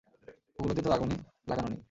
[0.57, 1.17] ওগুলোতে তো আগুনই
[1.47, 1.79] লাগানো নেই।